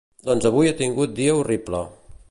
[0.29, 1.85] Doncs avui he tingut dia horrible.